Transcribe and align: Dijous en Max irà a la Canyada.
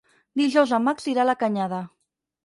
Dijous 0.39 0.71
en 0.77 0.81
Max 0.85 1.05
irà 1.11 1.21
a 1.23 1.25
la 1.31 1.35
Canyada. 1.43 1.83